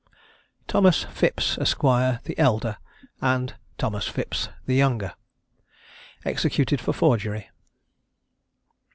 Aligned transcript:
THOMAS 0.67 1.03
PHIPPS, 1.13 1.59
ESQ. 1.59 1.81
THE 2.23 2.33
ELDER, 2.39 2.77
AND 3.21 3.53
THOMAS 3.77 4.07
PHIPPS, 4.07 4.49
THE 4.65 4.73
YOUNGER. 4.73 5.13
EXECUTED 6.25 6.81
FOR 6.81 6.91
FORGERY. 6.91 7.51